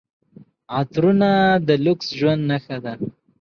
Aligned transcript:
عطرونه 0.77 1.29
د 1.67 1.69
لوکس 1.85 2.07
ژوند 2.19 2.41
نښه 2.49 2.77
ده. 2.83 2.93